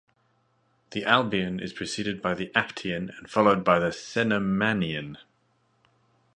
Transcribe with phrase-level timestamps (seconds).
[0.93, 5.17] The Albian is preceded by the Aptian and followed by the Cenomanian.